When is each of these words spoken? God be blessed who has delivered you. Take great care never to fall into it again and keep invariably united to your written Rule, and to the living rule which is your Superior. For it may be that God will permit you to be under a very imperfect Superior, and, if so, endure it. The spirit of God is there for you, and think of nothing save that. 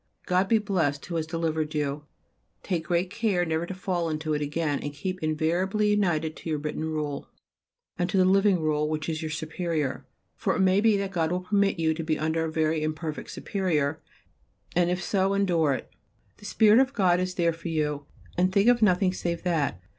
God 0.25 0.47
be 0.49 0.57
blessed 0.57 1.05
who 1.05 1.15
has 1.17 1.27
delivered 1.27 1.75
you. 1.75 2.05
Take 2.63 2.87
great 2.87 3.11
care 3.11 3.45
never 3.45 3.67
to 3.67 3.75
fall 3.75 4.09
into 4.09 4.33
it 4.33 4.41
again 4.41 4.79
and 4.79 4.91
keep 4.95 5.21
invariably 5.21 5.91
united 5.91 6.35
to 6.37 6.49
your 6.49 6.57
written 6.57 6.85
Rule, 6.85 7.29
and 7.99 8.09
to 8.09 8.17
the 8.17 8.25
living 8.25 8.59
rule 8.61 8.89
which 8.89 9.07
is 9.07 9.21
your 9.21 9.29
Superior. 9.29 10.07
For 10.35 10.55
it 10.55 10.59
may 10.59 10.81
be 10.81 10.97
that 10.97 11.11
God 11.11 11.31
will 11.31 11.41
permit 11.41 11.77
you 11.77 11.93
to 11.93 12.03
be 12.03 12.17
under 12.17 12.45
a 12.45 12.51
very 12.51 12.81
imperfect 12.81 13.29
Superior, 13.29 14.01
and, 14.75 14.89
if 14.89 15.03
so, 15.03 15.35
endure 15.35 15.73
it. 15.75 15.91
The 16.37 16.45
spirit 16.45 16.79
of 16.79 16.93
God 16.93 17.19
is 17.19 17.35
there 17.35 17.53
for 17.53 17.67
you, 17.67 18.07
and 18.39 18.51
think 18.51 18.69
of 18.69 18.81
nothing 18.81 19.13
save 19.13 19.43
that. 19.43 19.79